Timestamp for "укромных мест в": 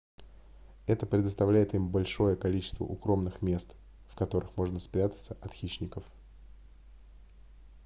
2.85-4.15